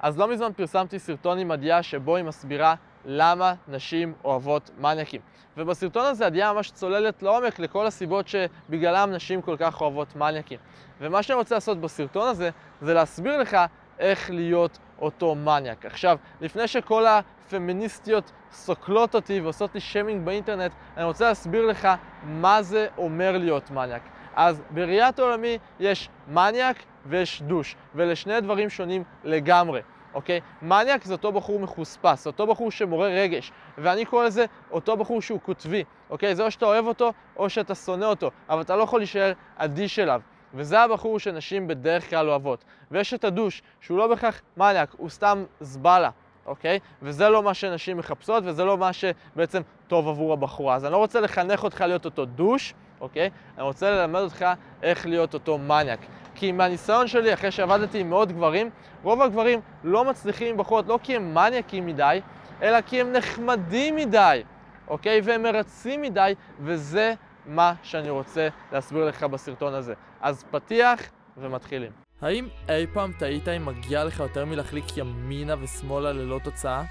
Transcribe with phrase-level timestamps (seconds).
[0.00, 5.20] אז לא מזמן פרסמתי סרטון עם עדיה שבו היא מסבירה למה נשים אוהבות מניאקים.
[5.56, 10.58] ובסרטון הזה עדיה ממש צוללת לעומק לכל הסיבות שבגללם נשים כל כך אוהבות מניאקים.
[11.00, 13.56] ומה שאני רוצה לעשות בסרטון הזה, זה להסביר לך
[13.98, 15.86] איך להיות אותו מניאק.
[15.86, 21.88] עכשיו, לפני שכל הפמיניסטיות סוקלות אותי ועושות לי שיימינג באינטרנט, אני רוצה להסביר לך
[22.22, 24.02] מה זה אומר להיות מניאק.
[24.36, 26.76] אז בראיית עולמי יש מניאק
[27.06, 29.80] ויש דוש, ואלה שני דברים שונים לגמרי.
[30.14, 30.40] אוקיי?
[30.62, 35.40] מניאק זה אותו בחור מחוספס, אותו בחור שמעורר רגש, ואני קורא לזה אותו בחור שהוא
[35.40, 36.34] קוטבי, אוקיי?
[36.34, 39.98] זה או שאתה אוהב אותו או שאתה שונא אותו, אבל אתה לא יכול להישאר אדיש
[39.98, 40.20] אליו.
[40.54, 42.64] וזה הבחור שנשים בדרך כלל אוהבות.
[42.90, 46.10] ויש את הדוש, שהוא לא בהכרח מניאק, הוא סתם זבלה,
[46.46, 46.78] אוקיי?
[47.02, 50.74] וזה לא מה שנשים מחפשות, וזה לא מה שבעצם טוב עבור הבחורה.
[50.74, 53.30] אז אני לא רוצה לחנך אותך להיות אותו דוש, אוקיי?
[53.56, 54.44] אני רוצה ללמד אותך
[54.82, 56.00] איך להיות אותו מניאק.
[56.34, 58.70] כי מהניסיון שלי, אחרי שעבדתי עם מאות גברים,
[59.02, 62.20] רוב הגברים לא מצליחים עם בחורות, לא כי הם מניאקים מדי,
[62.62, 64.42] אלא כי הם נחמדים מדי,
[64.88, 65.20] אוקיי?
[65.24, 67.14] והם מרצים מדי, וזה
[67.46, 69.94] מה שאני רוצה להסביר לך בסרטון הזה.
[70.20, 71.00] אז פתיח
[71.36, 71.90] ומתחילים.
[72.22, 76.82] האם אי פעם טעית אם מגיע לך יותר מלהחליק ימינה ושמאלה ללא תוצאה?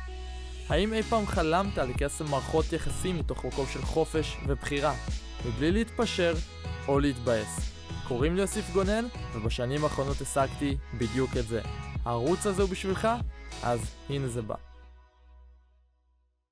[0.69, 4.93] האם אי פעם חלמת להיכנס למערכות יחסים מתוך מקום של חופש ובחירה,
[5.47, 6.33] מבלי להתפשר
[6.87, 7.71] או להתבאס?
[8.07, 11.61] קוראים לי יוסיף גונן, ובשנים האחרונות השגתי בדיוק את זה.
[12.05, 13.07] הערוץ הזה הוא בשבילך?
[13.63, 14.55] אז הנה זה בא.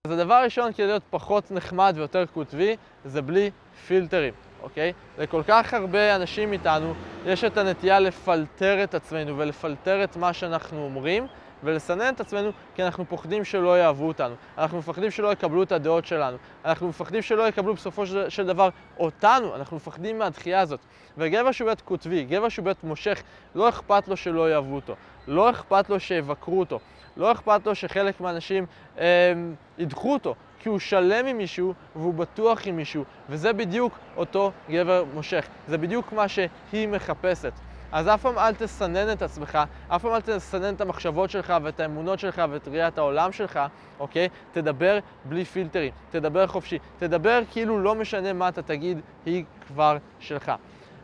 [0.08, 3.52] אז הדבר הראשון כדי להיות פחות נחמד ויותר קוטבי, זה בלי
[3.88, 4.94] פילטרים, אוקיי?
[5.18, 6.94] לכל כך הרבה אנשים איתנו
[7.26, 11.28] יש את הנטייה לפלטר את עצמנו ולפלטר את מה שאנחנו אומרים
[11.64, 16.06] ולסנן את עצמנו כי אנחנו פוחדים שלא יאהבו אותנו, אנחנו מפחדים שלא יקבלו את הדעות
[16.06, 20.80] שלנו, אנחנו מפחדים שלא יקבלו בסופו של דבר אותנו, אנחנו מפחדים מהדחייה הזאת.
[21.18, 23.24] וגבר שהוא בית קוטבי, גבר שהוא בית מושך,
[23.56, 24.96] לא אכפת לו שלא יאהבו אותו,
[25.28, 26.80] לא אכפת לו שיבקרו אותו,
[27.18, 28.66] לא אכפת לו שחלק מהאנשים
[28.98, 29.34] אה,
[29.78, 35.04] ידחו אותו, כי הוא שלם עם מישהו והוא בטוח עם מישהו, וזה בדיוק אותו גבר
[35.14, 37.54] מושך, זה בדיוק מה שהיא מחפשת.
[37.94, 41.80] אז אף פעם אל תסנן את עצמך, אף פעם אל תסנן את המחשבות שלך ואת
[41.80, 43.60] האמונות שלך ואת ראיית העולם שלך,
[44.00, 44.28] אוקיי?
[44.52, 50.52] תדבר בלי פילטרים, תדבר חופשי, תדבר כאילו לא משנה מה אתה תגיד, היא כבר שלך.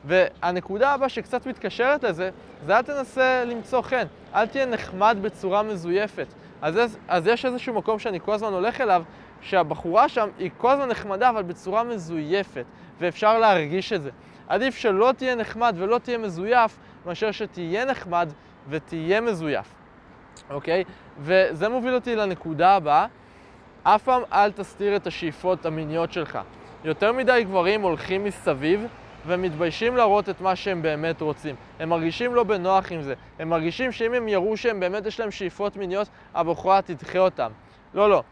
[0.05, 2.29] והנקודה הבאה שקצת מתקשרת לזה,
[2.65, 6.27] זה אל תנסה למצוא חן, אל תהיה נחמד בצורה מזויפת.
[6.61, 9.03] אז, אז יש איזשהו מקום שאני כל הזמן הולך אליו,
[9.41, 12.65] שהבחורה שם היא כל הזמן נחמדה, אבל בצורה מזויפת,
[12.99, 14.09] ואפשר להרגיש את זה.
[14.49, 18.33] עדיף שלא תהיה נחמד ולא תהיה מזויף, מאשר שתהיה נחמד
[18.69, 19.73] ותהיה מזויף,
[20.49, 20.83] אוקיי?
[21.19, 23.05] וזה מוביל אותי לנקודה הבאה,
[23.83, 26.39] אף פעם אל תסתיר את השאיפות המיניות שלך.
[26.83, 28.85] יותר מדי גברים הולכים מסביב
[29.27, 31.55] ומתביישים להראות את מה שהם באמת רוצים.
[31.79, 33.13] הם מרגישים לא בנוח עם זה.
[33.39, 37.51] הם מרגישים שאם הם יראו שהם באמת יש להם שאיפות מיניות, הבחורה תדחה אותם.
[37.93, 38.23] לא, לא.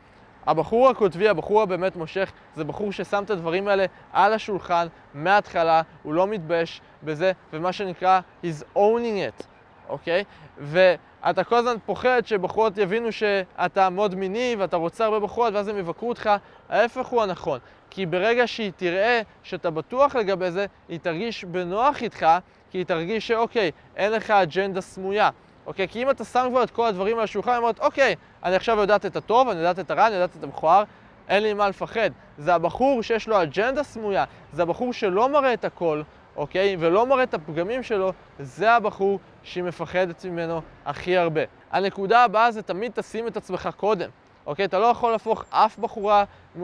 [0.47, 6.13] הבחור הקוטבי, הבחור הבאמת מושך, זה בחור ששם את הדברים האלה על השולחן מההתחלה, הוא
[6.13, 9.43] לא מתבייש בזה, ומה שנקרא, he's owning it,
[9.89, 10.23] אוקיי?
[10.57, 15.77] ואתה כל הזמן פוחד שבחורות יבינו שאתה מאוד מיני ואתה רוצה הרבה בחורות ואז הם
[15.77, 16.29] יבקרו אותך,
[16.69, 17.59] ההפך הוא הנכון.
[17.89, 22.25] כי ברגע שהיא תראה שאתה בטוח לגבי זה, היא תרגיש בנוח איתך,
[22.71, 25.29] כי היא תרגיש שאוקיי, אין לך אג'נדה סמויה.
[25.67, 25.87] אוקיי?
[25.87, 28.77] כי אם אתה שם כבר את כל הדברים על השולחן, היא אומרת, אוקיי, אני עכשיו
[28.77, 30.83] יודעת את הטוב, אני יודעת את הרע, אני יודעת את המכוער,
[31.29, 32.09] אין לי מה לפחד.
[32.37, 36.01] זה הבחור שיש לו אג'נדה סמויה, זה הבחור שלא מראה את הכל,
[36.35, 36.75] אוקיי?
[36.79, 41.41] ולא מראה את הפגמים שלו, זה הבחור שהיא מפחדת ממנו הכי הרבה.
[41.71, 44.09] הנקודה הבאה זה תמיד תשים את עצמך קודם.
[44.45, 44.65] אוקיי?
[44.65, 46.23] אתה לא יכול להפוך אף בחורה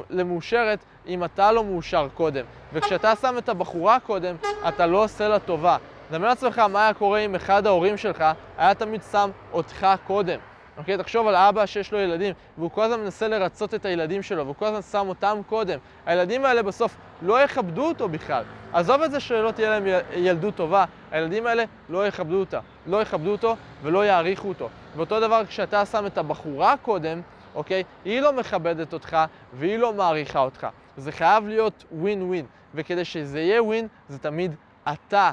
[0.09, 2.46] למאושרת אם אתה לא מאושר קודם.
[2.74, 4.36] וכשאתה שם את הבחורה קודם,
[4.68, 5.78] אתה לא עושה לה טובה.
[6.13, 8.24] דמיין לעצמך מה היה קורה אם אחד ההורים שלך
[8.57, 10.40] היה תמיד שם אותך קודם.
[10.78, 10.97] אוקיי?
[10.97, 14.56] תחשוב על אבא שיש לו ילדים, והוא כל הזמן מנסה לרצות את הילדים שלו, והוא
[14.56, 15.79] כל הזמן שם אותם קודם.
[16.06, 18.44] הילדים האלה בסוף לא יכבדו אותו בכלל.
[18.74, 19.84] עזוב את זה שלא תהיה להם
[20.16, 24.69] ילדות טובה, הילדים האלה לא יכבדו אותה, לא יכבדו אותו ולא יעריכו אותו.
[24.95, 27.21] ואותו דבר כשאתה שם את הבחורה קודם,
[27.56, 27.83] אוקיי?
[28.06, 29.18] היא לא מכבדת אותך
[29.54, 30.68] והיא לא מעריכה אותך.
[30.98, 32.45] זה חייב להיות ווין ווין,
[32.75, 34.56] וכדי שזה יהיה ווין, זה תמיד
[34.94, 35.31] אתה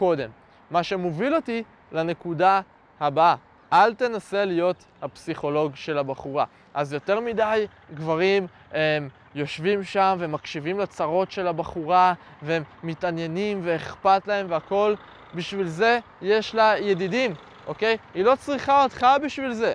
[0.00, 0.30] קודם.
[0.70, 1.62] מה שמוביל אותי
[1.92, 2.60] לנקודה
[3.00, 3.34] הבאה.
[3.72, 6.44] אל תנסה להיות הפסיכולוג של הבחורה.
[6.74, 14.46] אז יותר מדי גברים הם יושבים שם ומקשיבים לצרות של הבחורה והם מתעניינים ואכפת להם
[14.48, 14.96] והכול.
[15.34, 17.34] בשביל זה יש לה ידידים,
[17.66, 17.96] אוקיי?
[18.14, 19.74] היא לא צריכה אותך בשביל זה.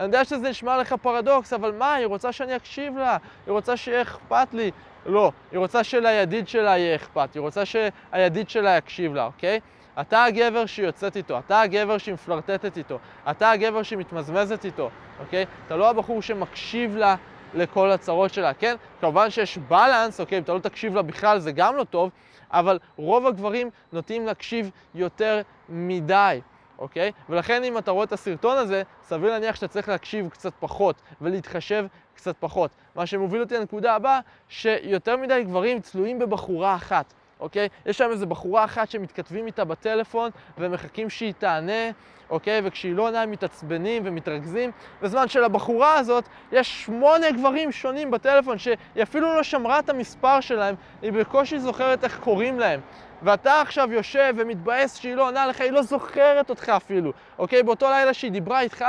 [0.00, 3.16] אני יודע שזה נשמע לך פרדוקס, אבל מה, היא רוצה שאני אקשיב לה,
[3.46, 4.70] היא רוצה שיהיה אכפת לי.
[5.06, 9.60] לא, היא רוצה שלידיד שלה יהיה אכפת, היא רוצה שהידיד שלה יקשיב לה, אוקיי?
[10.00, 12.98] אתה הגבר שהיא יוצאת איתו, אתה הגבר שהיא מפלרטטת איתו,
[13.30, 15.46] אתה הגבר שהיא מתמזמזת איתו, אוקיי?
[15.66, 17.16] אתה לא הבחור שמקשיב לה
[17.54, 18.76] לכל הצרות שלה, כן?
[19.00, 20.38] כמובן שיש בלנס, אוקיי?
[20.38, 22.10] אם אתה לא תקשיב לה בכלל זה גם לא טוב,
[22.50, 26.40] אבל רוב הגברים נוטים להקשיב יותר מדי.
[26.80, 27.12] אוקיי?
[27.28, 31.86] ולכן אם אתה רואה את הסרטון הזה, סביר להניח שאתה צריך להקשיב קצת פחות ולהתחשב
[32.14, 32.70] קצת פחות.
[32.94, 37.14] מה שמוביל אותי לנקודה הבאה, שיותר מדי גברים תלויים בבחורה אחת.
[37.40, 37.68] אוקיי?
[37.86, 41.90] יש להם איזו בחורה אחת שמתכתבים איתה בטלפון ומחכים שהיא תענה,
[42.30, 42.60] אוקיי?
[42.64, 44.70] וכשהיא לא עונה הם מתעצבנים ומתרכזים,
[45.02, 50.74] בזמן שלבחורה הזאת יש שמונה גברים שונים בטלפון שהיא אפילו לא שמרה את המספר שלהם,
[51.02, 52.80] היא בקושי זוכרת איך קוראים להם.
[53.22, 57.62] ואתה עכשיו יושב ומתבאס שהיא לא עונה לך, היא לא זוכרת אותך אפילו, אוקיי?
[57.62, 58.84] באותו לילה שהיא דיברה איתך,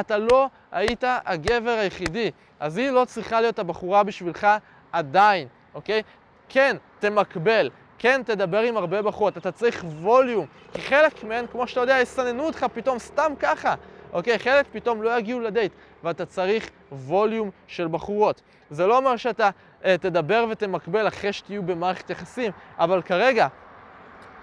[0.00, 2.30] אתה לא היית הגבר היחידי.
[2.60, 4.46] אז היא לא צריכה להיות הבחורה בשבילך
[4.92, 6.02] עדיין, אוקיי?
[6.48, 11.80] כן, תמקבל, כן, תדבר עם הרבה בחורות, אתה צריך ווליום, כי חלק מהן, כמו שאתה
[11.80, 13.74] יודע, יסננו אותך פתאום סתם ככה,
[14.12, 14.38] אוקיי?
[14.38, 15.72] חלק פתאום לא יגיעו לדייט,
[16.04, 18.42] ואתה צריך ווליום של בחורות.
[18.70, 19.50] זה לא אומר שאתה
[19.84, 23.46] אה, תדבר ותמקבל אחרי שתהיו במערכת יחסים, אבל כרגע,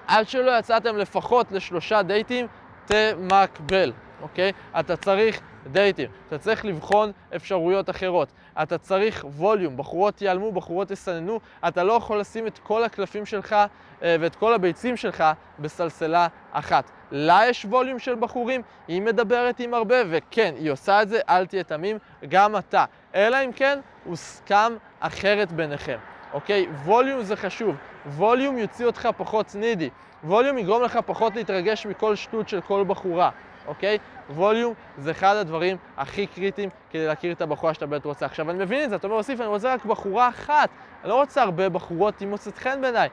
[0.08, 2.48] עד שלא יצאתם לפחות לשלושה דייטים,
[2.86, 3.92] תמקבל,
[4.22, 4.52] אוקיי?
[4.80, 5.42] אתה צריך
[5.72, 8.28] דייטים, אתה צריך לבחון אפשרויות אחרות,
[8.62, 13.56] אתה צריך ווליום, בחורות ייעלמו, בחורות יסננו, אתה לא יכול לשים את כל הקלפים שלך
[14.04, 15.24] אה, ואת כל הביצים שלך
[15.60, 16.92] בסלסלה אחת.
[17.12, 21.46] לה יש ווליום של בחורים, היא מדברת עם הרבה, וכן, היא עושה את זה, אל
[21.46, 21.98] תהיה תמים,
[22.30, 22.86] גם אתה.
[23.16, 25.98] אלא אם כן, הוסכם אחרת ביניכם.
[26.34, 26.68] אוקיי?
[26.86, 27.76] ווליום זה חשוב.
[28.06, 29.90] ווליום יוציא אותך פחות נידי.
[30.24, 33.30] ווליום יגרום לך פחות להתרגש מכל שטות של כל בחורה.
[33.68, 33.98] אוקיי?
[34.30, 38.26] ווליום זה אחד הדברים הכי קריטיים כדי להכיר את הבחורה שאתה באמת רוצה.
[38.26, 40.70] עכשיו, אני מבין את זה, אתה אומר, אוסיף, אני רוצה רק בחורה אחת.
[41.02, 43.10] אני לא רוצה הרבה בחורות, היא מוצאת חן בעיניי.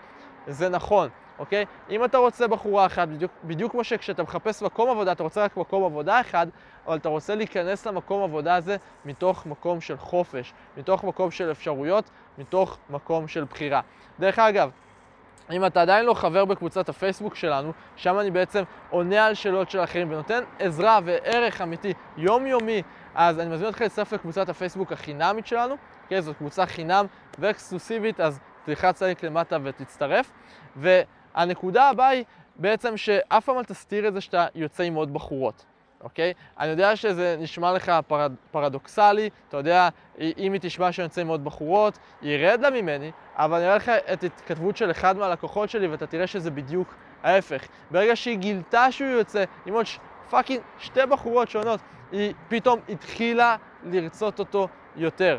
[0.47, 1.09] זה נכון,
[1.41, 1.65] אוקיי?
[1.91, 5.57] אם אתה רוצה בחורה אחת, בדיוק, בדיוק כמו שכשאתה מחפש מקום עבודה, אתה רוצה רק
[5.57, 6.47] מקום עבודה אחד,
[6.87, 12.11] אבל אתה רוצה להיכנס למקום עבודה הזה מתוך מקום של חופש, מתוך מקום של אפשרויות,
[12.39, 13.81] מתוך מקום של בחירה.
[14.21, 14.71] דרך אגב,
[15.51, 19.85] אם אתה עדיין לא חבר בקבוצת הפייסבוק שלנו, שם אני בעצם עונה על שאלות של
[19.85, 22.83] אחרים ונותן עזרה וערך אמיתי יומיומי,
[23.15, 25.75] אז אני מזמין אותך להצטרף לקבוצת הפייסבוק החינמית שלנו,
[26.09, 27.07] כן, זאת קבוצה חינם
[27.39, 30.31] ואקסקלוסיבית, אז תלחץ לינק למטה ותצטרף.
[31.35, 32.25] והנקודה הבאה היא
[32.57, 35.65] בעצם שאף פעם אל תסתיר את זה שאתה יוצא עם עוד בחורות.
[36.01, 36.33] אוקיי?
[36.59, 39.89] אני יודע שזה נשמע לך פרד, פרדוקסלי, אתה יודע,
[40.19, 43.89] אם היא תשמע שאני יוצא עם עוד בחורות, ירד לה ממני, אבל אני אראה לך
[43.89, 47.63] את התכתבות של אחד מהלקוחות שלי ואתה תראה שזה בדיוק ההפך.
[47.91, 49.87] ברגע שהיא גילתה שהוא יוצא עם עוד
[50.31, 51.81] fucking שתי בחורות שונות,
[52.13, 55.39] היא פתאום התחילה לרצות אותו יותר.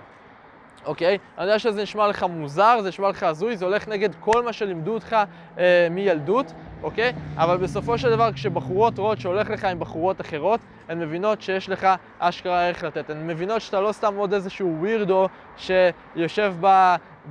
[0.86, 1.18] אוקיי?
[1.38, 4.54] אני יודע שזה נשמע לך מוזר, זה נשמע לך הזוי, זה הולך נגד כל מה
[4.54, 5.16] שלימדו אותך
[5.58, 6.54] אה, מילדות,
[6.84, 7.14] אוקיי?
[7.38, 10.60] אבל בסופו של דבר, כשבחורות רואות שהולך לך עם בחורות אחרות,
[10.90, 11.88] הן מבינות שיש לך
[12.20, 13.10] אשכרה ערך לתת.
[13.10, 15.28] הן מבינות שאתה לא סתם עוד איזשהו weirdo
[15.58, 16.56] שיושב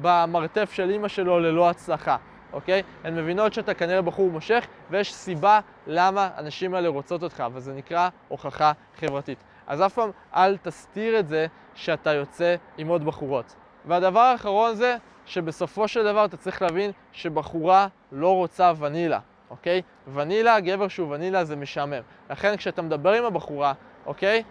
[0.01, 2.17] במרתף של אימא שלו ללא הצלחה.
[2.53, 2.83] אוקיי?
[3.05, 8.09] הן מבינות שאתה כנראה בחור מושך, ויש סיבה למה הנשים האלה רוצות אותך, וזה נקרא
[8.29, 9.39] הוכחה חברתית.
[9.67, 11.47] אז אף פעם אל תסתיר את זה
[11.81, 13.55] שאתה יוצא עם עוד בחורות.
[13.85, 14.97] והדבר האחרון זה
[15.27, 19.19] שבסופו של דבר אתה צריך להבין שבחורה לא רוצה ונילה,
[19.51, 19.83] אוקיי?
[20.15, 22.01] ונילה, גבר שהוא ונילה זה משעמם.
[22.31, 23.73] לכן כשאתה מדבר עם הבחורה,
[24.07, 24.43] אוקיי?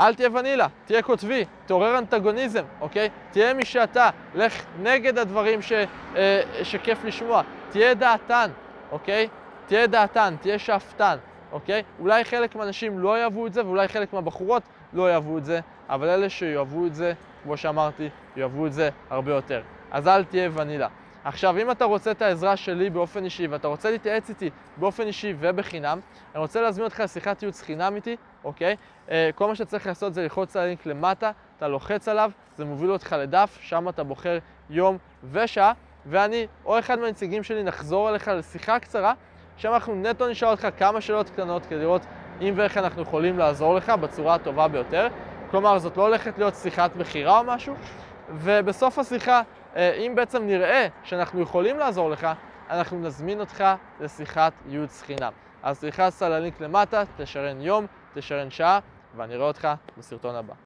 [0.00, 3.08] אל תהיה ונילה, תהיה קוטבי, תעורר אנטגוניזם, אוקיי?
[3.30, 5.72] תהיה מי שאתה, לך נגד הדברים ש,
[6.16, 8.50] אה, שכיף לשמוע, תהיה דעתן,
[8.90, 9.28] אוקיי?
[9.66, 11.16] תהיה דעתן, תהיה שאפתן,
[11.52, 11.82] אוקיי?
[12.00, 15.60] אולי חלק מהאנשים לא יאהבו את זה, ואולי חלק מהבחורות לא יאהבו את זה,
[15.92, 19.62] אבל אלה שיאהבו את זה, כמו שאמרתי, יאהבו את זה הרבה יותר.
[19.90, 20.88] אז אל תהיה ונילה.
[21.24, 25.34] עכשיו, אם אתה רוצה את העזרה שלי באופן אישי, ואתה רוצה להתייעץ איתי באופן אישי
[25.38, 26.00] ובחינם,
[26.34, 28.76] אני רוצה להזמין אותך לשיחת ייעוץ חינם איתי, אוקיי?
[29.10, 32.64] אה, כל מה שאתה צריך לעשות זה ללחוץ על הלינק למטה, אתה לוחץ עליו, זה
[32.64, 34.38] מוביל אותך לדף, שם אתה בוחר
[34.70, 34.98] יום
[35.32, 35.72] ושעה,
[36.06, 39.12] ואני או אחד מהנציגים שלי נחזור אליך לשיחה קצרה,
[39.56, 42.02] שם אנחנו נטו נשאל אותך כמה שאלות קטנות כדי לראות
[42.40, 45.08] אם ואיך אנחנו יכולים לעזור לך בצורה הטובה ביותר.
[45.52, 47.74] כלומר, זאת לא הולכת להיות שיחת מכירה או משהו,
[48.30, 49.42] ובסוף השיחה,
[49.76, 52.26] אה, אם בעצם נראה שאנחנו יכולים לעזור לך,
[52.70, 53.64] אנחנו נזמין אותך
[54.00, 55.32] לשיחת ייעוץ חינם.
[55.62, 58.78] אז תלחץ על הלינק למטה, תשרן יום, תשרן שעה,
[59.16, 59.68] ואני אראה אותך
[59.98, 60.54] בסרטון הבא.